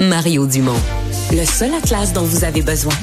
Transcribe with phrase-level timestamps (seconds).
[0.00, 0.80] Mario Dumont.
[1.32, 2.94] Le seul atlas dont vous avez besoin.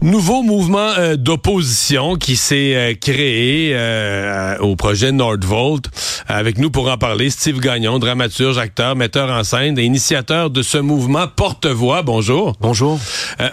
[0.00, 5.84] Nouveau mouvement euh, d'opposition qui s'est euh, créé euh, au projet Nordvolt.
[6.26, 10.62] Avec nous pour en parler, Steve Gagnon, dramaturge, acteur, metteur en scène et initiateur de
[10.62, 12.02] ce mouvement porte-voix.
[12.02, 12.54] Bonjour.
[12.60, 12.98] Bonjour.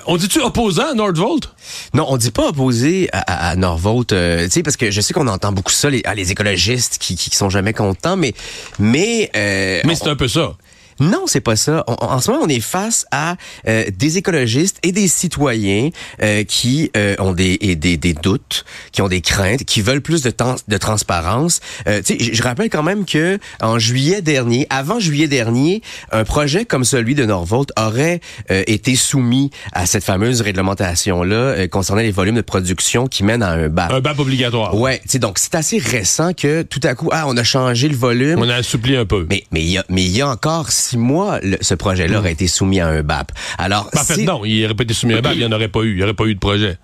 [0.05, 1.49] on dit-tu opposant à Nordvolt?
[1.93, 4.09] Non, on dit pas opposé à, à, Nordvolt.
[4.09, 4.15] tu
[4.49, 7.36] sais, parce que je sais qu'on entend beaucoup ça, les, ah, les écologistes qui, qui
[7.36, 8.34] sont jamais contents, mais...
[8.79, 10.54] Mais, mais c'est un peu ça.
[11.00, 11.83] Non, c'est pas ça.
[11.87, 13.36] en ce moment, on est face à
[13.68, 15.89] euh, des écologistes et des citoyens
[16.21, 20.21] euh, qui euh, ont des, des, des, doutes, qui ont des craintes, qui veulent plus
[20.21, 21.60] de, temps, de transparence.
[21.87, 26.83] Euh, je rappelle quand même que en juillet dernier, avant juillet dernier, un projet comme
[26.83, 33.08] celui de Norvolt aurait été soumis à cette fameuse réglementation-là concernant les volumes de production
[33.08, 33.92] qui mènent à un BAP.
[33.92, 34.75] Un BAP obligatoire.
[34.75, 38.39] Ouais, donc c'est assez récent que tout à coup, ah, on a changé le volume.
[38.39, 39.25] On a assoupli un peu.
[39.30, 42.31] Mais mais il y a mais il y a encore six mois, ce projet-là aurait
[42.31, 43.31] été soumis à un BAP.
[43.58, 45.52] Alors, en fait, non, il n'aurait pas été soumis à un BAP, il n'y en
[45.52, 45.92] aurait pas eu.
[45.92, 46.78] Il n'y aurait pas eu de projet.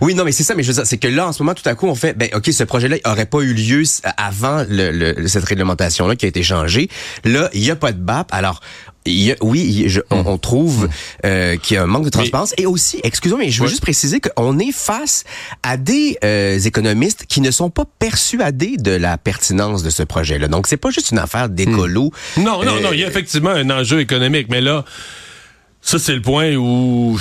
[0.00, 1.54] Oui, non, mais c'est ça, mais je veux dire, c'est que là, en ce moment,
[1.54, 3.82] tout à coup, on fait, ben, OK, ce projet-là aurait pas eu lieu
[4.16, 6.88] avant le, cette réglementation-là qui a été changée.
[7.24, 8.32] Là, il n'y a pas de BAP.
[8.32, 8.60] Alors,
[9.40, 10.90] oui, je, on, trouve hmm.
[11.24, 12.54] euh, qu'il y a un manque de transparence.
[12.58, 15.24] et aussi, excusez-moi, mais je veux juste préciser qu'on est face
[15.62, 20.48] à des euh, économistes qui ne sont pas persuadés de la pertinence de ce projet-là.
[20.48, 22.12] Donc, c'est pas juste une affaire d'écolo.
[22.36, 22.42] Hmm.
[22.42, 24.84] Non, non, non, il y a euh, effectivement un enjeu économique, mais là,
[25.80, 27.18] ça, c'est le point où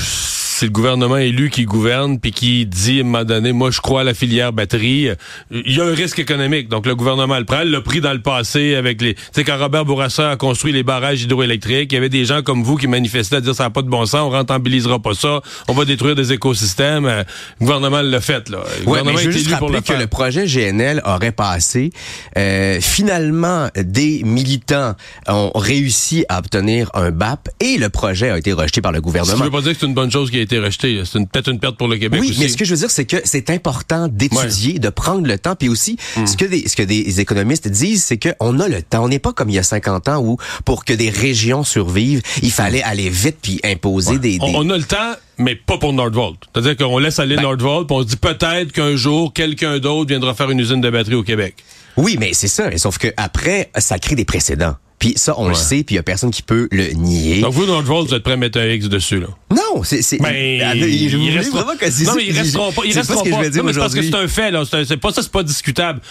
[0.57, 3.79] c'est le gouvernement élu qui gouverne puis qui dit à un moment donné, moi je
[3.79, 5.09] crois à la filière batterie,
[5.51, 6.67] il y a un risque économique.
[6.67, 9.13] Donc le gouvernement le prend, l'a pris dans le passé avec les...
[9.13, 12.41] Tu sais, quand Robert Bourassa a construit les barrages hydroélectriques, il y avait des gens
[12.41, 15.13] comme vous qui manifestaient à dire ça n'a pas de bon sens, on rentabilisera pas
[15.13, 17.05] ça, on va détruire des écosystèmes.
[17.05, 17.23] Le
[17.59, 18.63] gouvernement l'a fait, là.
[18.79, 21.91] Le gouvernement je juste pour le que le projet GNL aurait passé.
[22.35, 24.95] Euh, finalement, des militants
[25.27, 29.37] ont réussi à obtenir un BAP et le projet a été rejeté par le gouvernement.
[29.37, 31.01] Ça veut pas dire que c'est une bonne chose qui a été rejeté.
[31.05, 33.05] C'est peut-être une perte pour le Québec oui, mais ce que je veux dire, c'est
[33.05, 35.55] que c'est important d'étudier, de prendre le temps.
[35.55, 36.25] Puis aussi, hmm.
[36.25, 39.03] ce que des, ce que des économistes disent, c'est qu'on a le temps.
[39.03, 42.21] On n'est pas comme il y a 50 ans où, pour que des régions survivent,
[42.41, 46.37] il fallait aller vite puis imposer des, On a le temps, mais pas pour Nordvolt.
[46.53, 50.09] C'est-à-dire qu'on laisse aller ben, Nordvolt, puis on se dit peut-être qu'un jour, quelqu'un d'autre
[50.09, 51.55] viendra faire une usine de batterie au Québec.
[51.97, 52.75] Oui, mais c'est ça.
[52.77, 54.75] Sauf que après, ça crée des précédents.
[54.99, 57.41] Puis ça, on le sait, puis il y a personne qui peut le nier.
[57.41, 59.27] Donc vous, dans le vol, vous êtes prêt à mettre un X dessus, là?
[59.51, 60.01] Non, c'est...
[60.01, 62.81] c'est mais ah, il, il reste vraiment que Non, mais ils resteront pas.
[62.83, 63.43] Ils resteront pas.
[63.43, 63.49] pas.
[63.49, 64.63] non, parce que c'est un fait, là.
[64.65, 66.01] C'est pas ça, c'est pas discutable.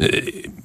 [0.00, 0.08] Euh,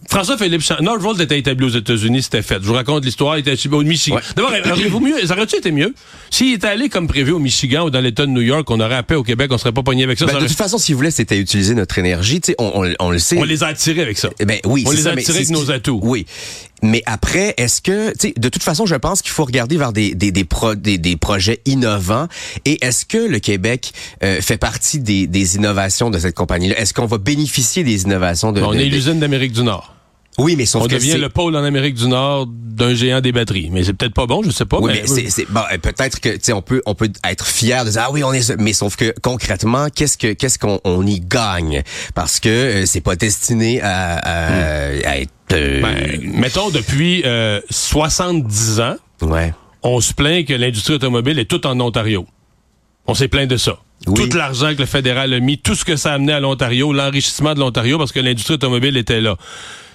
[0.10, 2.58] François Philippe Norvolt était établi aux États-Unis, c'était fait.
[2.62, 4.20] Je vous raconte l'histoire, il était au Michigan.
[4.36, 5.94] D'abord, auriez-vous mieux, ça aurait-tu été mieux?
[6.30, 8.96] S'il était allé comme prévu au Michigan ou dans l'État de New York, on aurait
[8.96, 10.26] appelé au Québec, on serait pas pogné avec ça.
[10.26, 13.20] Ben, de toute façon, s'il voulait, c'était utiliser notre énergie, tu sais, on, on, le
[13.20, 13.38] sait.
[13.38, 14.30] On les a attirés avec ça.
[14.40, 16.00] Eh ben oui, On les a attirés avec nos atouts.
[16.04, 16.26] Oui.
[16.84, 19.94] Mais après, est-ce que, tu sais, de toute façon, je pense qu'il faut regarder vers
[19.94, 22.28] des des des, pro, des, des projets innovants.
[22.66, 23.92] Et est-ce que le Québec
[24.24, 26.80] euh, fait partie des, des innovations de cette compagnie-là?
[26.80, 29.96] Est-ce qu'on va bénéficier des innovations de On est l'usine d'Amérique du Nord.
[30.38, 33.70] Oui, mais sauf on devient le pôle en Amérique du Nord d'un géant des batteries.
[33.70, 34.80] Mais c'est peut-être pas bon, je sais pas.
[34.80, 37.84] Oui, mais, c'est bon, euh, peut-être que tu sais on peut on peut être fier
[37.84, 41.06] de dire ah oui on est mais sauf que concrètement qu'est-ce que qu'est-ce qu'on on
[41.06, 41.84] y gagne?
[42.16, 45.22] Parce que euh, c'est pas destiné à, à, hmm.
[45.22, 47.24] être euh, ben, mettons depuis
[47.70, 48.96] 70 ans.
[49.22, 49.54] Ouais.
[49.84, 52.26] On se plaint que l'industrie automobile est toute en Ontario.
[53.08, 53.80] On s'est plaint de ça.
[54.06, 56.92] Tout l'argent que le fédéral a mis, tout ce que ça a amené à l'Ontario,
[56.92, 59.38] l'enrichissement de l'Ontario parce que l'industrie automobile était là.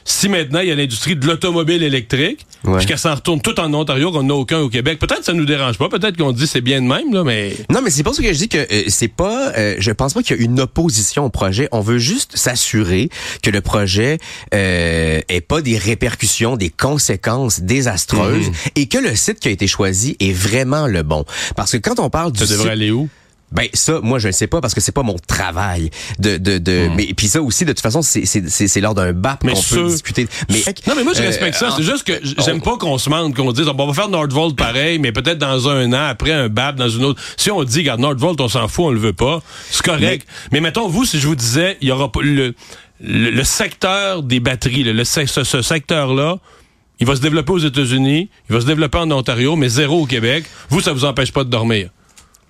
[0.09, 3.75] Si maintenant il y a l'industrie de l'automobile électrique, puis qu'elle s'en retourne tout en
[3.75, 6.61] Ontario, qu'on n'a aucun au Québec, peut-être ça nous dérange pas, peut-être qu'on dit c'est
[6.61, 8.85] bien de même là, mais non, mais c'est pas ce que je dis que euh,
[8.87, 9.53] c'est pas.
[9.59, 11.69] Euh, je pense pas qu'il y a une opposition au projet.
[11.73, 13.11] On veut juste s'assurer
[13.43, 14.19] que le projet
[14.55, 18.55] euh, ait pas des répercussions, des conséquences désastreuses, mhm.
[18.77, 21.25] et que le site qui a été choisi est vraiment le bon.
[21.57, 23.09] Parce que quand on parle du ça devrait aller où?
[23.53, 26.59] Ben ça, moi je ne sais pas parce que c'est pas mon travail de de,
[26.59, 26.95] de hmm.
[26.97, 29.89] mais puis ça aussi de toute façon c'est c'est c'est lors d'un BAP qu'on peut
[29.89, 30.27] discuter.
[30.51, 33.37] Mais non mais moi je respecte ça, c'est juste que j'aime pas qu'on se mente
[33.37, 36.77] qu'on dise on va faire Nordvolt pareil mais peut-être dans un an après un BAP
[36.77, 37.23] dans une autre.
[37.37, 39.41] Si on dit regarde Nordvolt on s'en fout, on le veut pas,
[39.71, 40.27] c'est correct.
[40.51, 42.55] Mais, mettons vous si je vous disais il y aura pas le
[42.99, 46.39] le, secteur des batteries, le, ce, ce secteur là
[46.99, 50.07] il va se développer aux États-Unis, il va se développer en Ontario, mais zéro au
[50.07, 50.45] Québec.
[50.71, 51.91] Vous, ça vous empêche pas de dormir.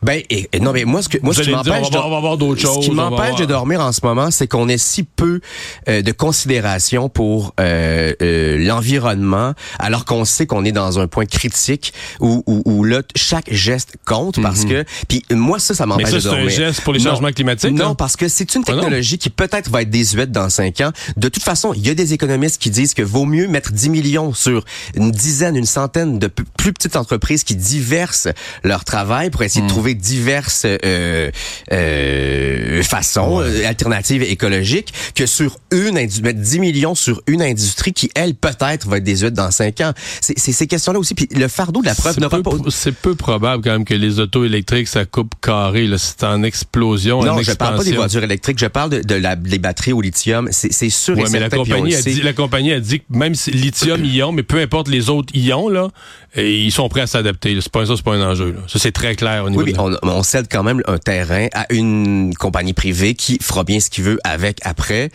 [0.03, 3.81] Ben, et, et non, mais moi, ce que, moi, ce qui m'empêche de- de dormir
[3.81, 5.41] en ce moment, c'est qu'on ait si peu
[5.89, 11.25] euh, de considération pour euh, euh, l'environnement, alors qu'on sait qu'on est dans un point
[11.27, 14.85] critique où, où, où là, chaque geste compte parce que...
[15.09, 15.91] Puis moi, ça, ça Mhm.
[15.91, 16.51] M'empêche de c'est un dormir.
[16.51, 17.11] geste pour les Non.
[17.13, 17.71] changements climatiques.
[17.73, 17.95] Non, là?
[17.95, 20.91] parce que c'est une Ah technologie qui peut-être va être désuète dans cinq ans.
[21.17, 23.89] De toute façon, il y a des économistes qui disent que vaut mieux mettre 10
[23.91, 24.65] millions sur
[24.95, 28.29] une dizaine, une centaine de plus petites entreprises qui diversent
[28.65, 31.31] leur travail pour essayer de trouver diverses euh,
[31.73, 37.43] euh, façons euh, alternatives et écologiques que sur une indu- mettre 10 millions sur une
[37.43, 39.93] industrie qui elle peut-être va être désuète dans cinq ans.
[40.21, 41.15] C'est ces questions-là aussi.
[41.15, 42.71] Puis le fardeau de la preuve C'est n'aura peu, pas.
[42.71, 45.87] c'est peu probable quand même que les autos électriques, ça coupe carré.
[45.87, 45.99] là.
[45.99, 49.15] C'est en explosion, en Non, je parle pas des voitures électriques, je parle de, de
[49.15, 50.49] la, des batteries au lithium.
[50.50, 53.35] C'est sûr et Ouais, mais la compagnie, a dit, la compagnie a dit que même
[53.35, 55.88] si lithium ion, mais peu importe les autres ions, là,
[56.35, 57.56] et ils sont prêts à s'adapter.
[57.61, 58.53] C'est pas ça, c'est pas un enjeu.
[58.53, 58.61] là.
[58.69, 61.67] Ça, c'est très clair au niveau Oui, on, on cède quand même un terrain à
[61.73, 65.11] une compagnie privée qui fera bien ce qu'il veut avec après,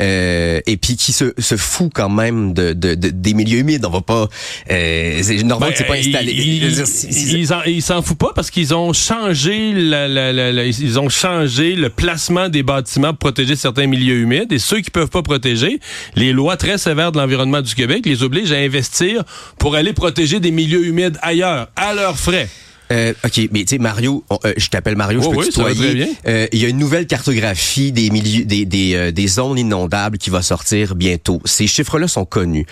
[0.00, 3.84] euh, et puis qui se, se fout quand même de, de, de- des milieux humides.
[3.84, 4.28] On va pas,
[4.70, 6.32] euh, c'est normal, Ben, c'est pas installé.
[6.32, 10.64] Ils, ils en- ils s'en foutent pas parce qu'ils ont changé la, la- la- la-
[10.66, 14.90] ils ont changé le placement des bâtiments pour protéger certains milieux humides et ceux qui
[14.90, 15.80] peuvent pas protéger,
[16.16, 19.24] les lois très sévères de l'environnement du Québec les obligent à investir
[19.58, 22.48] pour aller protéger des milieux humides ailleurs, à leurs frais.
[22.92, 25.44] Euh, ok, mais tu sais Mario, on- euh, je t'appelle Mario, je Oh peux oui,
[25.48, 26.08] tutoyer.
[26.26, 30.18] Euh, Il y a une nouvelle cartographie des milieux, des des, euh, des zones inondables
[30.18, 31.40] qui va sortir bientôt.
[31.44, 32.66] Ces chiffres-là sont connus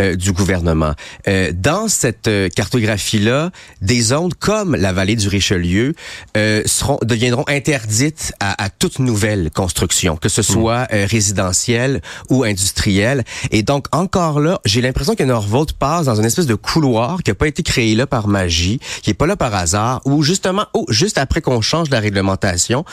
[0.00, 0.94] euh, du gouvernement.
[1.28, 3.50] Euh, dans cette euh, cartographie-là,
[3.80, 5.94] des zones comme la vallée du Richelieu
[6.36, 10.44] euh, seront deviendront interdites à, à toute nouvelle construction, que ce Hmm.
[10.44, 13.24] soit euh, résidentielle ou industrielle.
[13.50, 17.30] Et donc encore là, j'ai l'impression que Norvolt passe dans une espèce de couloir qui
[17.30, 19.63] a pas été créé là par magie, qui est pas là par hasard,
[20.04, 22.84] ou justement, oh, juste après qu'on change la réglementation,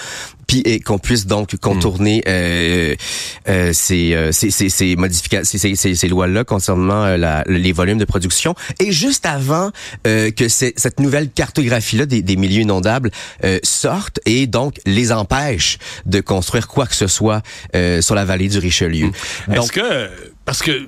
[0.48, 2.96] puis et qu'on puisse donc contourner euh,
[3.48, 7.44] euh, ces, euh, ces, ces, ces modifications, ces, ces, ces- ces lois-là concernant euh, la,
[7.48, 9.72] les volumes de production, et juste avant
[10.08, 13.12] euh, que cette nouvelle cartographie-là des, des milieux inondables
[13.44, 17.42] euh, sorte et donc les empêche de construire quoi que ce soit
[17.76, 19.12] euh, sur la vallée du Richelieu.
[19.50, 20.10] Est-ce Donc, que
[20.46, 20.88] parce que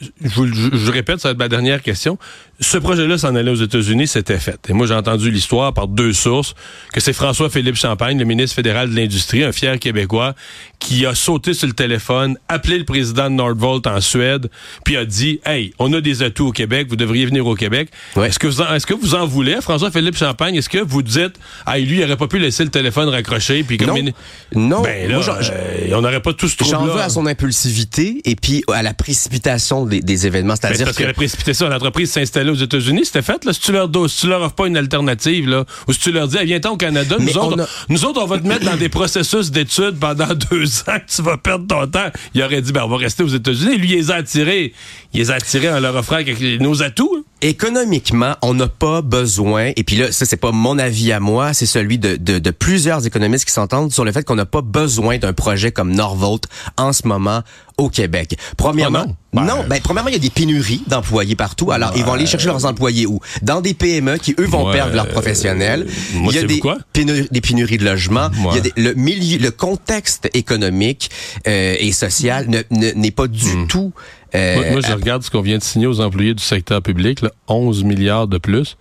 [0.00, 2.18] je, vous je- je répète, ça va être ma dernière question.
[2.58, 4.58] Ce projet-là s'en allait aux États-Unis, c'était fait.
[4.70, 6.54] Et moi, j'ai entendu l'histoire par deux sources
[6.92, 10.34] que c'est François-Philippe Champagne, le ministre fédéral de l'Industrie, un fier Québécois,
[10.78, 14.48] qui a sauté sur le téléphone, appelé le président de Nordvolt en Suède,
[14.84, 17.90] puis a dit Hey, on a des atouts au Québec, vous devriez venir au Québec.
[18.14, 18.28] Ouais.
[18.28, 20.54] Est-ce que vous en, est-ce que vous en voulez, François-Philippe Champagne?
[20.54, 21.34] Est-ce que vous dites
[21.66, 24.12] Ah, lui, il aurait pas pu laisser le téléphone raccroché, puis comme Non.
[24.54, 28.22] non, Ben là, moi, euh, on n'aurait pas tout ce J'en veux à son impulsivité
[28.24, 30.54] et puis à la précipitation des, des événements.
[30.54, 32.10] Ben, c'est C'est-à-dire parce que que la précipitation, l'entreprise
[32.50, 33.44] aux États-Unis, c'était fait.
[33.44, 36.12] Là, si tu leur si tu leur offres pas une alternative, là, ou si tu
[36.12, 38.46] leur dis, hey, viens-t'en au Canada, nous autres, on a- nous autres, on va te
[38.46, 42.10] mettre dans des processus d'études pendant deux ans, tu vas perdre ton temps.
[42.34, 43.76] Il aurait dit, ben, on va rester aux États-Unis.
[43.78, 44.72] Lui, il les a attirés.
[45.12, 46.18] Il les a attirés en leur offrant
[46.60, 47.16] nos atouts.
[47.18, 47.22] hein.
[47.48, 51.52] Économiquement, on n'a pas besoin, et puis là, ça c'est pas mon avis à moi,
[51.52, 54.62] c'est celui de, de, de plusieurs économistes qui s'entendent sur le fait qu'on n'a pas
[54.62, 56.44] besoin d'un projet comme Norvolt
[56.76, 57.42] en ce moment
[57.78, 58.38] au Québec.
[58.56, 59.42] Premièrement, Ah non?
[59.42, 61.70] non, Ben- ben, premièrement, il y a des pénuries d'employés partout.
[61.70, 63.20] Alors, ils vont aller chercher leurs employés où?
[63.42, 65.86] Dans des PME qui, eux, vont Ouais, perdre leurs professionnels.
[65.86, 66.78] euh, moi, il y a des, quoi?
[66.94, 68.30] pénu- des pénuries de logements.
[68.34, 68.56] Il y Ouais.
[68.56, 71.10] a des- le milieu, le contexte économique
[71.46, 73.66] euh, et social ne- ne- n'est pas du Hmm.
[73.66, 73.92] tout
[74.34, 77.22] euh, Moi, moi, je regarde ce qu'on vient de signer aux employés du secteur public,
[77.22, 78.76] là, 11 milliards de plus.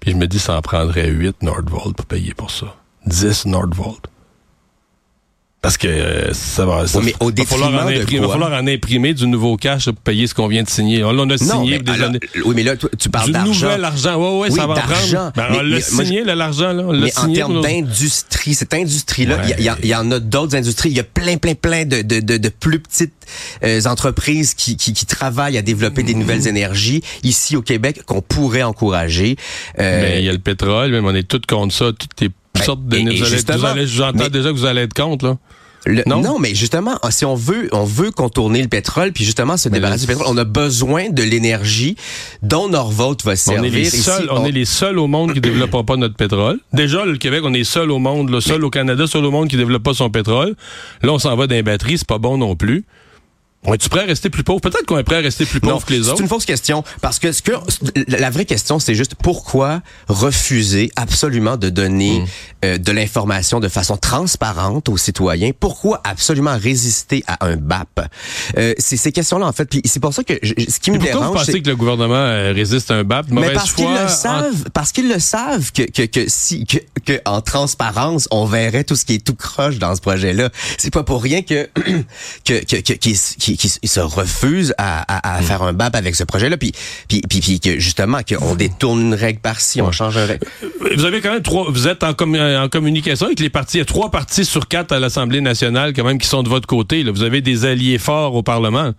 [0.00, 2.74] Puis je me dis, ça en prendrait 8 Nordvolt pour payer pour ça.
[3.06, 4.11] 10 Nordvolt.
[5.62, 6.88] Parce que euh, ça va.
[6.88, 9.84] Ça, Oui, mais au va falloir en imprimer, va falloir en imprimer du nouveau cash
[9.84, 11.04] pour payer ce qu'on vient de signer.
[11.04, 12.18] On, on a signé mais des alors, années.
[12.44, 13.66] oui, mais là, tu parles Du d'argent.
[13.66, 14.16] nouvel argent.
[14.16, 15.32] Ouais, ouais, Oui, ça va prendre.
[15.36, 16.82] Ben, Mais- on l'a mais signé, là, l'argent, là.
[16.84, 19.76] On Mais en termes d'industrie, cette industrie-là, il Ouais.
[19.88, 20.90] y, en a d'autres industries.
[20.90, 23.12] Il y a plein, plein, plein de, de, de, de plus petites
[23.62, 28.20] euh, entreprises qui, qui, qui travaillent à développer des nouvelles énergies ici au Québec qu'on
[28.20, 29.36] pourrait encourager.
[29.78, 31.92] Euh, Ben, il y a le pétrole, même on est tous contre ça.
[32.64, 32.96] Sortes de.
[32.96, 35.36] et- et vous allez- vous justement, allez- J'entends déjà que vous allez être contre, là.
[35.84, 36.20] Le- Non?
[36.22, 36.38] non?
[36.38, 40.06] mais justement, ah, si on veut, on veut contourner le pétrole, puis justement se débarrasser
[40.06, 41.96] le- du pétrole, on a besoin de l'énergie
[42.40, 43.64] dont Norvolt va On servir.
[43.64, 46.14] est, les Ici, seuls, on est les seuls au monde qui ne développent pas notre
[46.14, 46.60] pétrole.
[46.72, 49.48] Déjà, le Québec, on est seul au monde, le seul au Canada, seul au monde
[49.48, 50.54] qui ne développe pas son pétrole.
[51.02, 52.84] Là, on s'en va dans les batteries, c'est pas bon non plus.
[53.64, 54.60] On est-tu prêt à rester plus pauvre?
[54.60, 56.16] Peut-être qu'on est prêt à rester plus pauvre que les autres.
[56.16, 57.52] C'est une fausse question parce que ce que
[58.08, 62.26] la vraie question c'est juste pourquoi refuser absolument de donner mm.
[62.64, 65.52] euh, de l'information de façon transparente aux citoyens?
[65.58, 68.08] Pourquoi absolument résister à un BAP?
[68.58, 69.66] Euh, C'est ces questions-là en fait.
[69.66, 72.14] Puis c'est pour ça que ce qui me pourquoi dérange, vous pensez que le gouvernement
[72.16, 73.26] euh, résiste à un BAP?
[73.30, 77.20] Mais parce qu'ils le savent, parce qu'ils le savent que que que si que, que,
[77.26, 80.50] en transparence on verrait tout ce qui est tout croche dans ce projet-là.
[80.78, 81.68] C'est pas pour rien que
[82.44, 85.44] que que, que qui qui, se refusent à, à, mm.
[85.44, 86.72] faire un BAP avec ce projet-là, puis,
[87.08, 90.46] puis, puis, puis que justement qu'on détourne une règle par-ci, on change une règle.
[90.96, 93.78] Vous avez quand même trois, vous êtes en, en communication avec les partis.
[93.78, 96.48] Il y a trois partis sur quatre à l'Assemblée nationale quand même qui sont de
[96.48, 97.02] votre côté.
[97.02, 97.12] Là.
[97.12, 98.92] Vous avez des alliés forts au Parlement.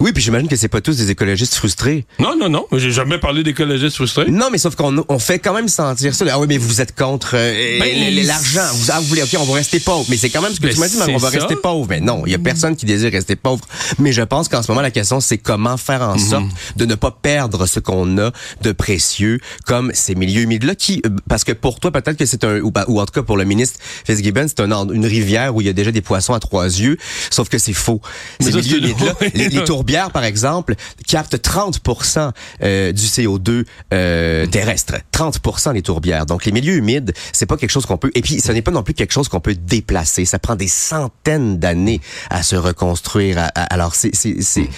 [0.00, 2.04] Oui, puis j'imagine que c'est pas tous des écologistes frustrés.
[2.18, 2.66] Non, non, non.
[2.72, 4.30] J'ai jamais parlé d'écologistes frustrés.
[4.30, 6.24] Non, mais sauf qu'on on fait quand même sentir ça.
[6.30, 8.62] Ah oui, mais vous êtes contre euh, ben, l'argent.
[8.74, 10.06] Vous, ah, vous voulez, OK, on va rester pauvre.
[10.08, 11.86] Mais c'est quand même ce que ben, tu m'as dit, mais on va rester pauvre.
[11.88, 13.64] Mais non, il y a personne qui désire rester pauvre.
[13.98, 16.18] Mais je pense qu'en ce moment, la question, c'est comment faire en mhm.
[16.18, 16.46] sorte
[16.76, 18.32] de ne pas perdre ce qu'on a
[18.62, 22.44] de précieux, comme ces milieux humides-là, qui, euh, parce que pour toi, peut-être que c'est
[22.44, 25.60] un, ou, ou, en tout cas pour le ministre Fitzgibbon, c'est un, une rivière où
[25.60, 26.96] il y a déjà des poissons à trois yeux.
[27.30, 28.00] Sauf que c'est faux.
[28.40, 29.48] Ces milieux humides-là, les
[29.82, 30.76] tourbières, par exemple,
[31.08, 32.30] capte 30%
[32.62, 34.94] euh, du CO2 euh, terrestre.
[35.12, 36.24] 30% les tourbières.
[36.24, 38.70] Donc les milieux humides, c'est pas quelque chose qu'on peut et puis ce n'est pas
[38.70, 40.24] non plus quelque chose qu'on peut déplacer.
[40.24, 43.50] Ça prend des centaines d'années à se reconstruire.
[43.54, 44.68] alors c'est c'est c'est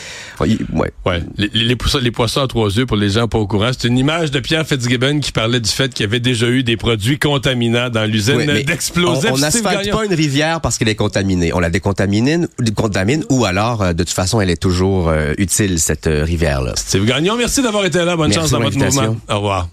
[0.40, 0.56] ouais.
[1.04, 1.22] ouais.
[1.36, 3.88] Les, les, poissons, les poissons à trois yeux pour les gens pas au courant, c'est
[3.88, 6.78] une image de Pierre Fitzgibbon qui parlait du fait qu'il y avait déjà eu des
[6.78, 9.30] produits contaminants dans l'usine d'explosifs.
[9.30, 11.52] On n'asphalte pas une rivière parce qu'elle est contaminée.
[11.52, 14.93] On la décontamine, contamine ou alors euh, de toute façon elle est toujours
[15.38, 16.72] utile cette euh, rivière-là.
[16.76, 18.16] Steve Gagnon, merci d'avoir été là.
[18.16, 19.16] Bonne chance dans votre mouvement.
[19.28, 19.68] Au revoir.